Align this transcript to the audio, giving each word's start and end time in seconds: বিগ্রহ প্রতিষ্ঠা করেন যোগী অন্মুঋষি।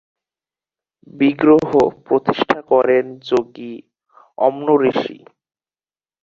বিগ্রহ 1.13 1.69
প্রতিষ্ঠা 2.07 2.59
করেন 2.71 3.05
যোগী 3.29 3.73
অন্মুঋষি। 4.37 5.17